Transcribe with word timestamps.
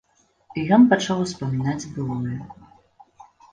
І 0.61 0.63
ён 0.77 0.87
пачаў 0.93 1.21
успамінаць 1.25 1.89
былое. 1.93 2.35